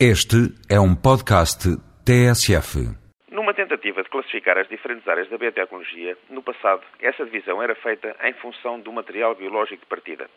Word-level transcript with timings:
Este 0.00 0.50
é 0.68 0.80
um 0.80 0.92
podcast 0.92 1.70
TSF. 2.04 2.82
Numa 3.30 3.54
tentativa 3.54 4.02
de 4.02 4.08
classificar 4.10 4.58
as 4.58 4.66
diferentes 4.66 5.06
áreas 5.06 5.30
da 5.30 5.38
biotecnologia, 5.38 6.18
no 6.28 6.42
passado, 6.42 6.82
essa 6.98 7.24
divisão 7.24 7.62
era 7.62 7.76
feita 7.76 8.16
em 8.24 8.32
função 8.34 8.80
do 8.80 8.90
material 8.90 9.36
biológico 9.36 9.82
de 9.82 9.86
partida. 9.86 10.28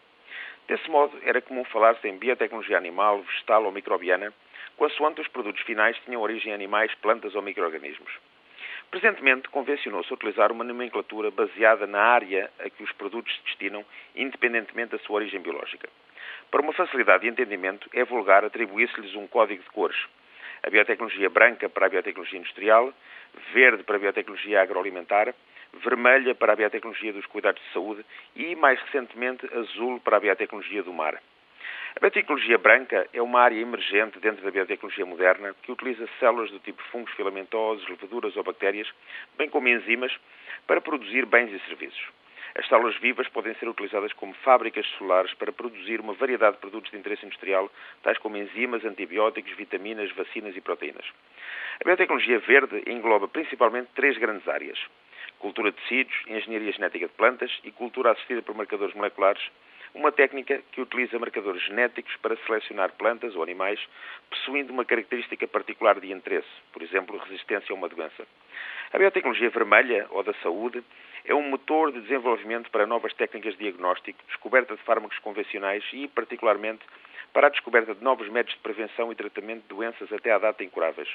Desse 0.67 0.88
modo, 0.91 1.17
era 1.23 1.41
comum 1.41 1.63
falar-se 1.65 2.07
em 2.07 2.20
biotecnologia 2.20 2.78
animal, 2.78 3.23
vegetal 3.23 3.63
ou 3.65 3.71
microbiana, 3.71 4.31
consoante 4.78 5.21
os 5.21 5.28
produtos 5.28 5.64
finais 5.64 5.98
tinham 6.05 6.21
origem 6.21 6.52
em 6.52 6.55
animais, 6.55 6.94
plantas 7.02 7.34
ou 7.34 7.42
microorganismos. 7.42 8.12
Presentemente, 8.92 9.50
convencionou-se 9.50 10.14
utilizar 10.14 10.52
uma 10.52 10.64
nomenclatura 10.64 11.32
baseada 11.32 11.88
na 11.88 12.00
área 12.00 12.52
a 12.60 12.70
que 12.70 12.84
os 12.84 12.92
produtos 12.92 13.36
se 13.36 13.44
destinam, 13.46 13.84
independentemente 14.16 14.92
da 14.92 15.00
sua 15.00 15.16
origem 15.16 15.42
biológica. 15.42 15.89
Para 16.50 16.62
uma 16.62 16.73
facilidade 16.73 17.23
de 17.23 17.30
entendimento, 17.30 17.89
é 17.93 18.04
vulgar 18.04 18.43
atribuir-se-lhes 18.46 19.16
um 19.16 19.28
código 19.28 19.62
de 19.62 19.70
cores. 19.70 19.98
A 20.64 20.70
biotecnologia 20.70 21.30
branca 21.30 21.70
para 21.70 21.86
a 21.86 21.89
biotecnologia 21.89 22.39
industrial, 22.39 22.93
verde 23.54 23.84
para 23.84 23.96
a 23.96 24.00
biotecnologia 24.00 24.61
agroalimentar, 24.61 25.34
vermelha 25.84 26.34
para 26.34 26.54
a 26.54 26.56
biotecnologia 26.56 27.14
dos 27.14 27.25
cuidados 27.25 27.61
de 27.61 27.74
saúde 27.74 28.06
e, 28.36 28.56
mais 28.56 28.79
recentemente, 28.82 29.48
azul 29.54 30.00
para 30.00 30.18
a 30.18 30.20
biotecnologia 30.20 30.84
do 30.84 30.93
mar. 30.93 31.21
A 31.96 32.00
biotecnologia 32.00 32.58
branca 32.58 33.08
é 33.12 33.22
uma 33.22 33.42
área 33.42 33.59
emergente 33.59 34.20
dentro 34.20 34.44
da 34.44 34.52
biotecnologia 34.52 35.06
moderna 35.06 35.56
que 35.64 35.72
utiliza 35.72 36.08
células 36.20 36.52
do 36.52 36.59
tipo 36.59 36.81
fungos 36.92 37.12
filamentosos, 37.14 37.88
levaduras 37.89 38.36
ou 38.38 38.44
bactérias, 38.44 38.88
bem 39.38 39.50
como 39.50 39.67
enzimas, 39.67 40.16
para 40.67 40.80
produzir 40.80 41.25
bens 41.25 41.52
e 41.52 41.59
serviços. 41.67 42.17
As 42.58 42.67
células 42.67 42.95
vivas 42.97 43.28
podem 43.28 43.53
ser 43.56 43.70
utilizadas 43.70 44.11
como 44.14 44.34
fábricas 44.34 44.86
solares 44.98 45.31
para 45.36 45.52
produzir 45.52 46.00
uma 46.00 46.14
variedade 46.14 46.56
de 46.56 46.61
produtos 46.61 46.89
de 46.89 46.98
interesse 46.98 47.23
industrial, 47.23 47.72
tais 48.02 48.17
como 48.17 48.36
enzimas, 48.36 48.84
antibióticos, 48.84 49.56
vitaminas, 49.56 50.11
vacinas 50.14 50.58
e 50.58 50.62
proteínas. 50.62 51.06
A 51.80 51.84
biotecnologia 51.84 52.39
verde 52.39 52.81
engloba 52.88 53.28
principalmente 53.28 53.90
três 53.94 54.18
grandes 54.18 54.48
áreas: 54.48 54.80
cultura 55.38 55.72
de 55.72 55.78
tecidos, 55.78 56.16
engenharia 56.26 56.72
genética 56.72 57.08
de 57.08 57.14
plantas 57.14 57.52
e 57.64 57.72
cultura 57.72 58.12
assistida 58.12 58.42
por 58.42 58.56
marcadores 58.56 58.96
moleculares, 58.96 59.44
uma 59.94 60.12
técnica 60.12 60.59
que 60.72 60.81
utiliza 60.81 61.20
marcadores 61.20 61.62
genéticos 61.62 62.16
para 62.18 62.36
selecionar 62.38 62.92
plantas 62.94 63.36
ou 63.36 63.44
animais 63.44 63.80
possuindo 64.31 64.74
uma 64.74 64.84
característica 64.84 65.48
particular 65.48 66.00
de 66.00 66.12
interesse, 66.12 66.50
por 66.74 66.81
exemplo, 66.81 67.18
resistência 67.20 67.72
a 67.72 67.76
uma 67.76 67.88
doença. 67.88 68.28
A 68.92 68.98
biotecnologia 68.98 69.50
vermelha, 69.52 70.08
ou 70.09 70.24
da 70.24 70.34
saúde, 70.42 70.84
é 71.28 71.36
um 71.36 71.50
motor 71.50 71.92
de 71.92 72.00
desenvolvimento 72.02 72.72
para 72.72 72.88
novas 72.88 73.14
técnicas 73.14 73.53
de 73.53 73.59
diagnóstico, 73.59 74.17
descoberta 74.28 74.75
de 74.75 74.81
fármacos 74.83 75.20
convencionais 75.20 75.84
e, 75.92 76.08
particularmente, 76.08 76.84
para 77.34 77.47
a 77.47 77.50
descoberta 77.50 77.94
de 77.94 78.02
novos 78.02 78.30
métodos 78.30 78.56
de 78.56 78.61
prevenção 78.61 79.11
e 79.11 79.16
tratamento 79.16 79.64
de 79.64 79.67
doenças 79.67 80.11
até 80.11 80.31
à 80.31 80.39
data 80.39 80.64
incuráveis. 80.64 81.09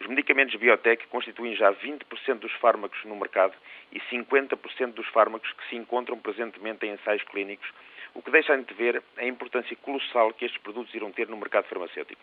Os 0.00 0.06
medicamentos 0.06 0.54
biotech 0.56 1.06
constituem 1.06 1.54
já 1.54 1.72
20% 1.72 2.38
dos 2.40 2.52
fármacos 2.54 3.02
no 3.04 3.16
mercado 3.16 3.54
e 3.92 4.00
50% 4.00 4.92
dos 4.92 5.06
fármacos 5.08 5.50
que 5.52 5.68
se 5.68 5.76
encontram 5.76 6.18
presentemente 6.18 6.84
em 6.84 6.92
ensaios 6.92 7.22
clínicos, 7.24 7.68
o 8.12 8.22
que 8.22 8.30
deixa 8.30 8.56
de 8.56 8.74
ver 8.74 9.02
a 9.16 9.24
importância 9.24 9.76
colossal 9.76 10.32
que 10.32 10.44
estes 10.44 10.60
produtos 10.60 10.94
irão 10.94 11.12
ter 11.12 11.28
no 11.28 11.36
mercado 11.36 11.64
farmacêutico. 11.66 12.20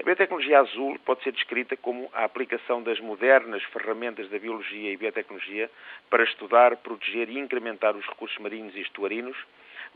A 0.00 0.04
biotecnologia 0.04 0.58
azul 0.58 0.98
pode 1.04 1.22
ser 1.22 1.32
descrita 1.32 1.76
como 1.76 2.10
a 2.12 2.24
aplicação 2.24 2.82
das 2.82 2.98
modernas 2.98 3.62
ferramentas 3.64 4.28
da 4.30 4.38
biologia 4.38 4.90
e 4.90 4.96
biotecnologia 4.96 5.70
para 6.08 6.24
estudar, 6.24 6.76
proteger 6.78 7.28
e 7.28 7.38
incrementar 7.38 7.94
os 7.94 8.06
recursos 8.06 8.38
marinhos 8.38 8.74
e 8.74 8.80
estuarinos, 8.80 9.36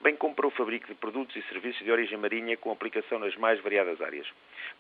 bem 0.03 0.17
como 0.17 0.35
para 0.35 0.47
o 0.47 0.51
fabrico 0.51 0.87
de 0.87 0.95
produtos 0.95 1.35
e 1.37 1.43
serviços 1.43 1.85
de 1.85 1.91
origem 1.91 2.19
marinha 2.19 2.57
com 2.57 2.71
aplicação 2.71 3.19
nas 3.19 3.35
mais 3.37 3.61
variadas 3.61 4.01
áreas. 4.01 4.27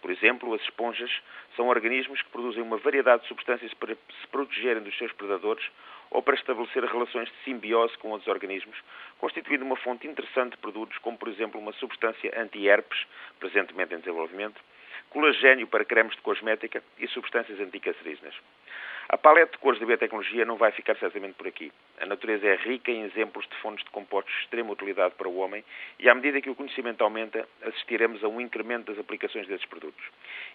Por 0.00 0.10
exemplo, 0.10 0.52
as 0.54 0.60
esponjas 0.62 1.10
são 1.56 1.68
organismos 1.68 2.20
que 2.22 2.30
produzem 2.30 2.62
uma 2.62 2.76
variedade 2.76 3.22
de 3.22 3.28
substâncias 3.28 3.72
para 3.74 3.94
se 3.94 4.26
protegerem 4.30 4.82
dos 4.82 4.96
seus 4.98 5.12
predadores 5.12 5.64
ou 6.10 6.22
para 6.22 6.34
estabelecer 6.34 6.84
relações 6.84 7.28
de 7.28 7.34
simbiose 7.44 7.96
com 7.98 8.10
outros 8.10 8.28
organismos, 8.28 8.76
constituindo 9.18 9.64
uma 9.64 9.76
fonte 9.76 10.06
interessante 10.06 10.52
de 10.52 10.58
produtos 10.58 10.96
como, 10.98 11.18
por 11.18 11.28
exemplo, 11.28 11.60
uma 11.60 11.72
substância 11.72 12.32
anti-herpes, 12.40 13.06
presentemente 13.40 13.94
em 13.94 13.98
desenvolvimento, 13.98 14.60
colagênio 15.16 15.66
para 15.66 15.82
cremes 15.82 16.14
de 16.14 16.20
cosmética 16.20 16.82
e 16.98 17.08
substâncias 17.08 17.58
anticancerígenas. 17.58 18.34
A 19.08 19.16
paleta 19.16 19.52
de 19.52 19.58
cores 19.58 19.80
da 19.80 19.86
biotecnologia 19.86 20.44
não 20.44 20.56
vai 20.56 20.72
ficar 20.72 20.94
certamente 20.96 21.36
por 21.36 21.46
aqui. 21.46 21.72
A 21.98 22.04
natureza 22.04 22.46
é 22.46 22.54
rica 22.56 22.90
em 22.90 23.04
exemplos 23.04 23.48
de 23.48 23.56
fontes 23.62 23.82
de 23.82 23.90
compostos 23.90 24.34
de 24.34 24.40
extrema 24.42 24.72
utilidade 24.72 25.14
para 25.14 25.26
o 25.26 25.38
homem 25.38 25.64
e, 25.98 26.06
à 26.06 26.14
medida 26.14 26.38
que 26.42 26.50
o 26.50 26.54
conhecimento 26.54 27.02
aumenta, 27.02 27.48
assistiremos 27.62 28.22
a 28.22 28.28
um 28.28 28.42
incremento 28.42 28.92
das 28.92 29.00
aplicações 29.00 29.48
desses 29.48 29.64
produtos. 29.64 30.04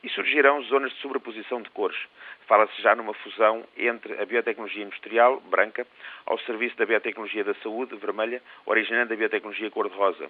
E 0.04 0.10
surgirão 0.10 0.62
zonas 0.66 0.92
de 0.92 1.00
sobreposição 1.00 1.60
de 1.60 1.70
cores. 1.72 1.98
Fala-se 2.46 2.80
já 2.84 2.96
numa 2.96 3.16
fusão 3.16 3.66
entre 3.76 4.22
a 4.22 4.26
biotecnologia 4.28 4.84
industrial, 4.84 5.40
branca, 5.40 5.88
ao 6.28 6.38
serviço 6.38 6.78
da 6.78 6.86
biotecnologia 6.86 7.44
da 7.44 7.56
saúde, 7.56 7.96
vermelha, 7.96 8.44
originando 8.68 9.12
a 9.12 9.18
biotecnologia 9.18 9.72
cor-de-rosa. 9.72 10.30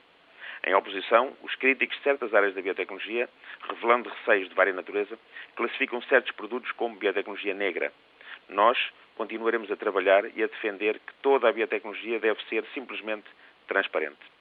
Em 0.63 0.73
oposição, 0.73 1.35
os 1.41 1.55
críticos 1.55 1.97
de 1.97 2.03
certas 2.03 2.33
áreas 2.33 2.53
da 2.53 2.61
biotecnologia, 2.61 3.29
revelando 3.67 4.09
receios 4.09 4.49
de 4.49 4.55
vária 4.55 4.73
natureza, 4.73 5.17
classificam 5.55 6.01
certos 6.03 6.31
produtos 6.31 6.71
como 6.73 6.95
biotecnologia 6.95 7.53
negra. 7.53 7.91
Nós 8.49 8.77
continuaremos 9.15 9.71
a 9.71 9.75
trabalhar 9.75 10.25
e 10.35 10.43
a 10.43 10.47
defender 10.47 10.99
que 10.99 11.13
toda 11.21 11.49
a 11.49 11.53
biotecnologia 11.53 12.19
deve 12.19 12.41
ser 12.45 12.65
simplesmente 12.73 13.27
transparente. 13.67 14.31